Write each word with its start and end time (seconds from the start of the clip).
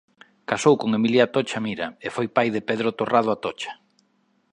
Casou 0.49 0.73
con 0.81 0.89
Emilia 0.97 1.23
Atocha 1.25 1.59
Mira 1.67 1.87
e 2.05 2.07
foi 2.15 2.27
pai 2.35 2.47
de 2.55 2.61
Pedro 2.69 2.89
Torrado 2.99 3.29
Atocha. 3.35 3.71